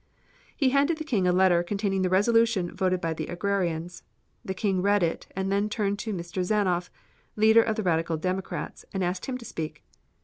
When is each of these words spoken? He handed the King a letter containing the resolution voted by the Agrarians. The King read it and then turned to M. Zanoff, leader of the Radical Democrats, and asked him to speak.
He 0.57 0.69
handed 0.71 0.97
the 0.97 1.03
King 1.03 1.27
a 1.27 1.31
letter 1.31 1.61
containing 1.61 2.01
the 2.01 2.09
resolution 2.09 2.71
voted 2.75 2.99
by 3.01 3.13
the 3.13 3.27
Agrarians. 3.27 4.01
The 4.43 4.55
King 4.55 4.81
read 4.81 5.03
it 5.03 5.27
and 5.35 5.51
then 5.51 5.69
turned 5.69 5.99
to 5.99 6.09
M. 6.09 6.17
Zanoff, 6.17 6.89
leader 7.35 7.61
of 7.61 7.75
the 7.75 7.83
Radical 7.83 8.17
Democrats, 8.17 8.83
and 8.95 9.03
asked 9.03 9.27
him 9.27 9.37
to 9.37 9.45
speak. 9.45 9.83